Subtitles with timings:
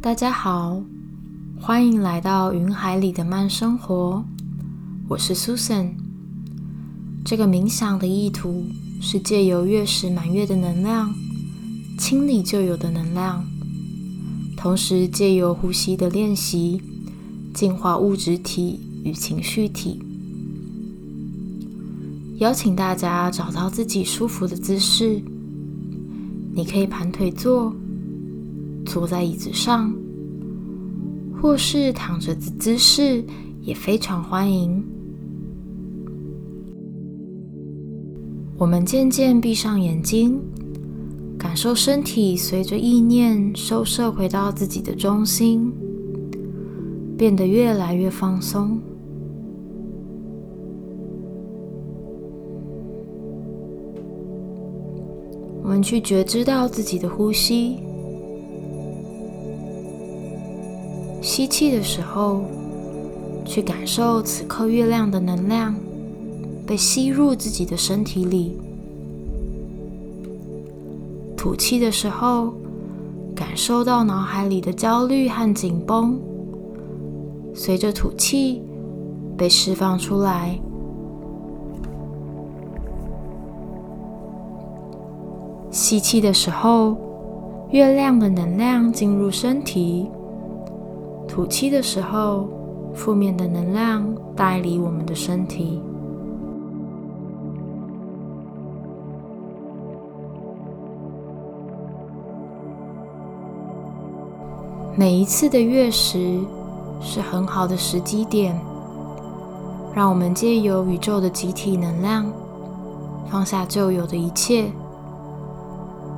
[0.00, 0.80] 大家好，
[1.60, 4.24] 欢迎来到云海里的慢生活。
[5.08, 5.90] 我是 Susan。
[7.24, 8.66] 这个冥想的意图
[9.00, 11.12] 是借由月食满月的能量，
[11.98, 13.44] 清理旧有的能量，
[14.56, 16.80] 同时借由呼吸的练习，
[17.52, 20.00] 净化物质体与情绪体。
[22.38, 25.20] 邀请大家找到自己舒服的姿势，
[26.54, 27.74] 你可以盘腿坐。
[28.86, 29.92] 坐在椅子上，
[31.42, 33.22] 或是躺着的姿势
[33.60, 34.82] 也非常欢迎。
[38.56, 40.40] 我们渐渐闭上眼睛，
[41.36, 45.70] 感受身体随着意念收摄回到自己的中心，
[47.18, 48.80] 变得越来越放松。
[55.62, 57.76] 我们去觉知到自己的呼吸。
[61.36, 62.40] 吸气的时候，
[63.44, 65.74] 去感受此刻月亮的能量
[66.66, 68.52] 被吸入自己的身体里；
[71.36, 72.54] 吐气的时候，
[73.34, 76.18] 感受到脑海里的焦虑和紧绷，
[77.54, 78.62] 随着吐气
[79.36, 80.58] 被释放出来。
[85.70, 86.96] 吸气的时候，
[87.72, 90.08] 月亮的能量进入身体。
[91.36, 92.48] 吐气的时候，
[92.94, 94.02] 负面的能量
[94.34, 95.82] 带离我们的身体。
[104.96, 106.40] 每一次的月食
[107.02, 108.58] 是很好的时机点，
[109.94, 112.24] 让我们借由宇宙的集体能量，
[113.30, 114.72] 放下旧有的一切，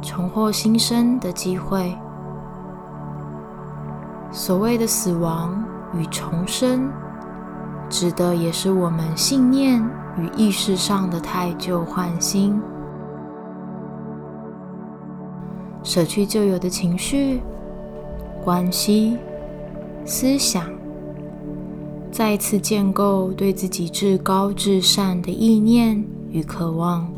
[0.00, 1.92] 重获新生的机会。
[4.30, 6.90] 所谓的死亡与重生，
[7.88, 9.82] 指的也是我们信念
[10.18, 12.60] 与意识上的太旧换新，
[15.82, 17.40] 舍去旧有的情绪、
[18.44, 19.16] 关系、
[20.04, 20.64] 思想，
[22.10, 27.17] 再次建构对自己至高至善的意念与渴望。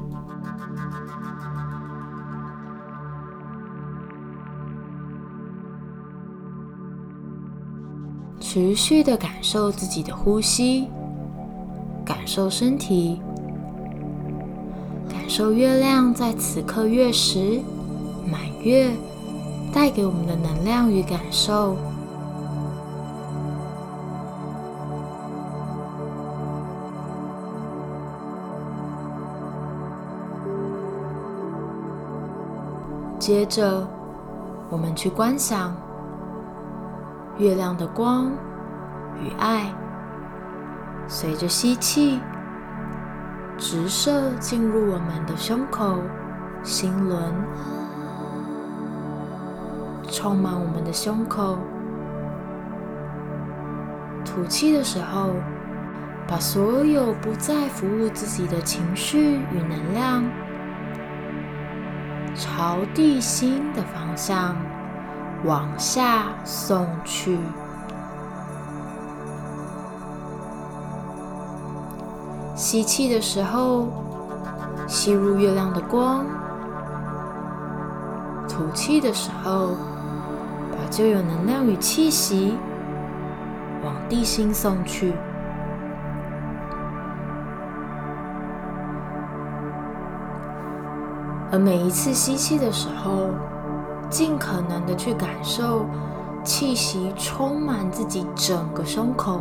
[8.53, 10.89] 持续的感受自己的呼吸，
[12.05, 13.23] 感受身体，
[15.09, 17.61] 感受月亮在此刻月食、
[18.29, 18.91] 满月
[19.73, 21.77] 带给我们的能量与感受。
[33.17, 33.87] 接着，
[34.69, 35.73] 我们去观想。
[37.41, 38.31] 月亮的光
[39.19, 39.73] 与爱，
[41.09, 42.21] 随着吸气，
[43.57, 45.97] 直射进入我们的胸口、
[46.63, 47.19] 心轮，
[50.11, 51.57] 充满我们的胸口。
[54.23, 55.31] 吐气的时候，
[56.29, 60.23] 把所有不再服务自己的情绪与能量，
[62.35, 64.55] 朝地心的方向。
[65.45, 67.39] 往下送去。
[72.55, 73.89] 吸气的时候，
[74.87, 76.25] 吸入月亮的光；
[78.47, 79.69] 吐气的时候，
[80.71, 82.59] 把旧有能量与气息
[83.83, 85.15] 往地心送去。
[91.51, 93.31] 而每一次吸气的时候，
[94.11, 95.87] 尽可能的去感受
[96.43, 99.41] 气息充满自己整个胸口，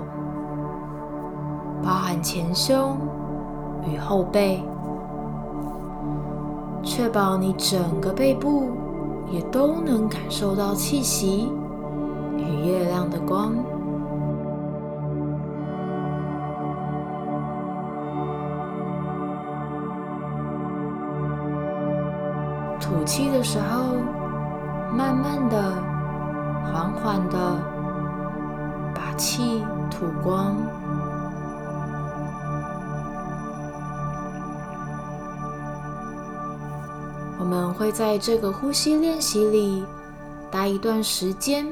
[1.83, 2.95] 包含前胸
[3.83, 4.63] 与后背，
[6.83, 8.69] 确保你整个背部
[9.31, 11.51] 也都能感受到气息
[12.37, 13.53] 与月亮的光。
[22.79, 24.18] 吐气的时候。
[24.91, 25.81] 慢慢的、
[26.65, 27.57] 缓缓的
[28.93, 30.55] 把气吐光。
[37.39, 39.83] 我们会在这个呼吸练习里
[40.51, 41.65] 待一段时间，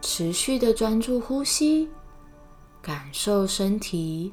[0.00, 1.90] 持续的专注呼吸，
[2.80, 4.32] 感受身体。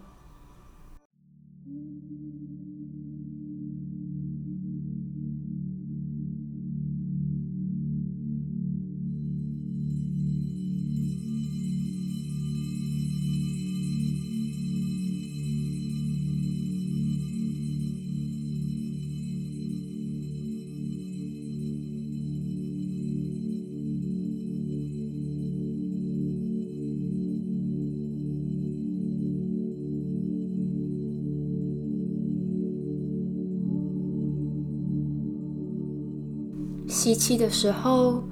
[37.04, 38.24] 吸气的时候，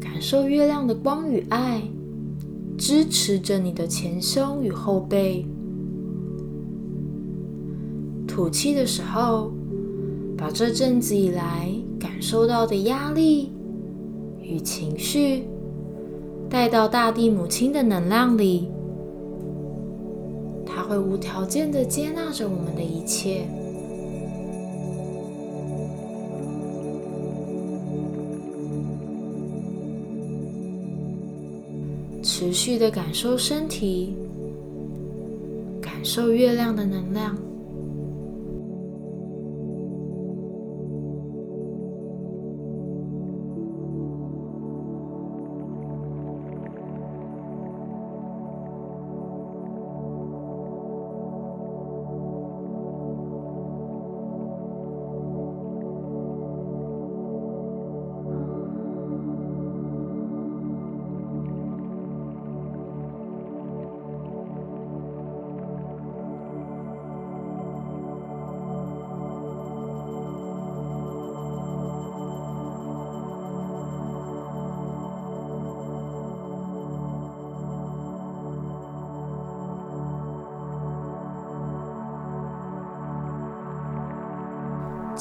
[0.00, 1.82] 感受月亮的光与爱
[2.78, 5.46] 支持着你的前胸与后背。
[8.26, 9.52] 吐气的时候，
[10.38, 13.52] 把这阵子以来感受到的压力
[14.40, 15.44] 与情绪
[16.48, 18.70] 带到大地母亲的能量里，
[20.64, 23.46] 她会无条件的接纳着我们的一切。
[32.24, 34.14] 持续的感受身体，
[35.80, 37.36] 感受月亮的能量。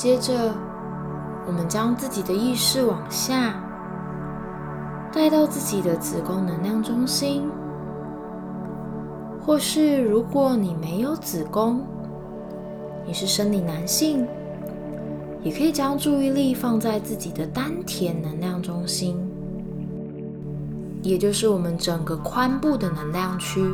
[0.03, 0.53] 接着，
[1.47, 3.55] 我们将自己的意识往下
[5.13, 7.49] 带到自己的子宫能量中心，
[9.39, 11.85] 或是如果你没有子宫，
[13.05, 14.27] 你是生理男性，
[15.41, 19.17] 也可以将注意力放在自己的丹田能量中心，
[21.01, 23.65] 也就是我们整个髋部的能量区。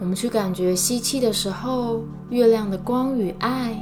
[0.00, 2.00] 我们去感觉吸气的时候，
[2.30, 3.78] 月亮的光与爱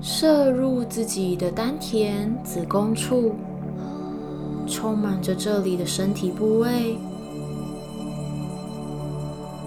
[0.00, 3.34] 射入自己的丹田、子宫处，
[4.66, 6.96] 充满着这里的身体部位。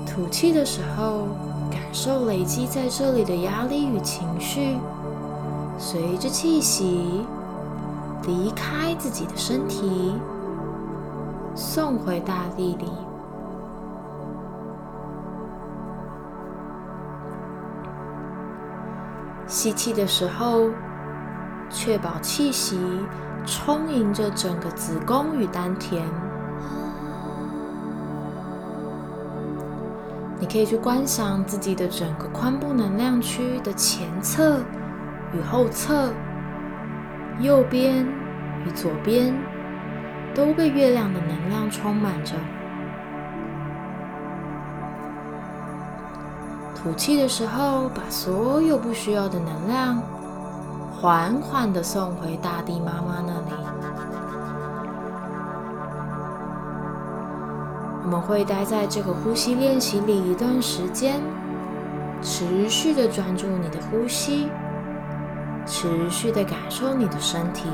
[0.07, 1.27] 吐气的时候，
[1.69, 4.75] 感受累积在这里的压力与情绪，
[5.77, 7.21] 随着气息
[8.25, 10.13] 离开自己的身体，
[11.53, 12.87] 送回大地里。
[19.53, 20.71] 吸气的时候，
[21.69, 22.75] 确保气息
[23.45, 26.03] 充盈着整个子宫与丹田。
[30.39, 34.57] 你可以去观想自己的整个髋部能量区的前侧
[35.33, 36.11] 与后侧，
[37.39, 38.03] 右边
[38.65, 39.31] 与左边
[40.33, 42.33] 都被月亮的能量充满着。
[46.83, 50.03] 吐气的时候，把所有不需要的能量
[50.99, 53.55] 缓缓的送回大地妈妈那里。
[58.03, 61.21] 我们会待在这个呼吸练习里一段时间，
[62.21, 64.49] 持续的专注你的呼吸，
[65.65, 67.69] 持续的感受你的身体。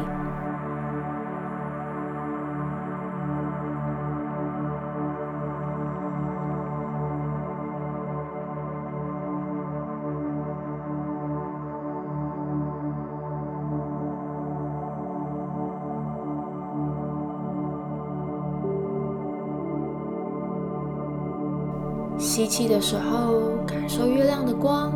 [22.39, 24.93] 吸气的时候，感受月亮的光、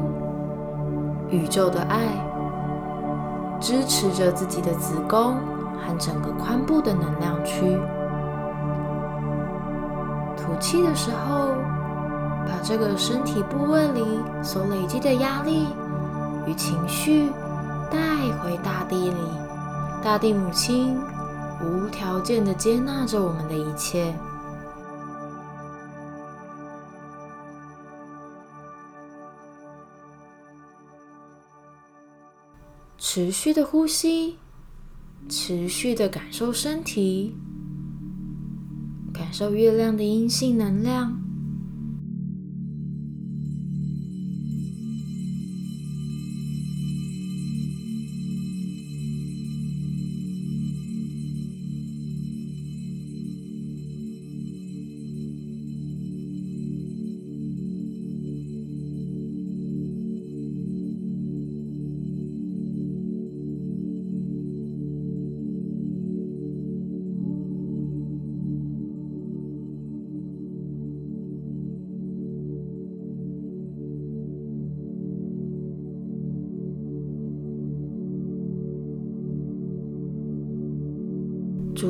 [1.29, 2.07] 宇宙的爱，
[3.59, 5.35] 支持着自己的子宫
[5.75, 7.77] 和整个髋部的能量区。
[10.37, 11.49] 吐气的时候，
[12.47, 15.67] 把这个身体部位里所累积的压力
[16.47, 17.29] 与情绪
[17.91, 17.99] 带
[18.41, 19.17] 回大地里。
[20.01, 20.97] 大地母亲
[21.61, 24.15] 无条件的接纳着我们的一切。
[33.05, 34.37] 持续的呼吸，
[35.27, 37.35] 持续的感受身体，
[39.13, 41.21] 感受月亮的阴性能量。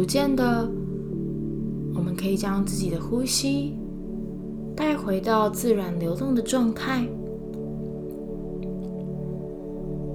[0.04, 0.70] 逐渐的，
[1.96, 3.74] 我们可以将自己的呼吸
[4.76, 7.08] 带回到自然流动的状态，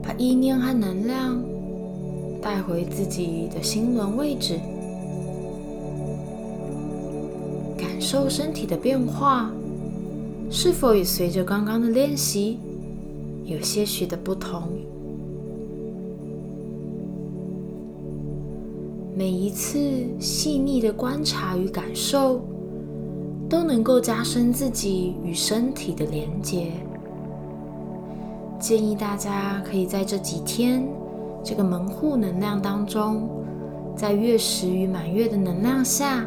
[0.03, 1.43] 把意念和能量
[2.43, 4.61] 带回自己的心轮位置，
[7.79, 9.51] 感受身体的变化，
[10.51, 12.59] 是否也随着刚刚的练习
[13.47, 14.78] 有些许的不同？
[19.19, 19.81] 每一次
[20.21, 22.41] 细腻的观察与感受，
[23.49, 26.71] 都能够加深自己与身体的连接。
[28.61, 30.89] 建议大家可以在这几天
[31.43, 33.29] 这个门户能量当中，
[33.97, 36.25] 在月食与满月的能量下，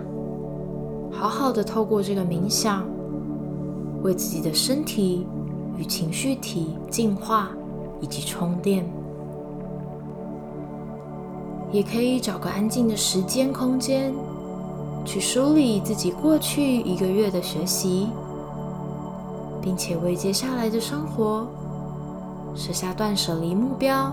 [1.10, 2.86] 好好的透过这个冥想，
[4.04, 5.26] 为自己的身体
[5.78, 7.52] 与情绪体净化
[8.02, 8.86] 以及充电。
[11.72, 14.14] 也可以找个安静的时间空间，
[15.06, 18.10] 去梳理自己过去一个月的学习，
[19.62, 21.48] 并且为接下来的生活
[22.54, 24.12] 设下断舍离目标。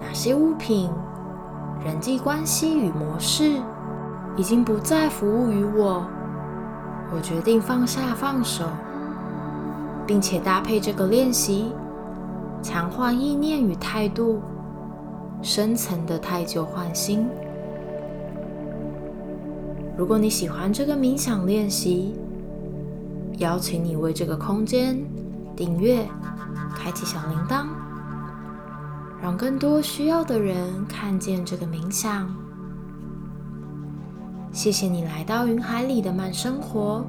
[0.00, 0.88] 哪些物品、
[1.84, 3.60] 人际关系与模式
[4.36, 6.04] 已经不再服务于我？
[7.14, 8.64] 我决定放下、放手，
[10.06, 11.72] 并且搭配这个练习，
[12.62, 14.40] 强化意念与态度。
[15.42, 17.26] 深层的太旧换新。
[19.96, 22.14] 如果你喜欢这个冥想练习，
[23.38, 24.98] 邀请你为这个空间
[25.56, 26.06] 订阅、
[26.74, 27.66] 开启小铃铛，
[29.20, 32.34] 让更多需要的人看见这个冥想。
[34.52, 37.04] 谢谢你来到云海里的慢生活，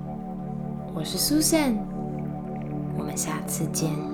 [0.93, 1.75] 我是 Susan，
[2.97, 4.12] 我们下次见。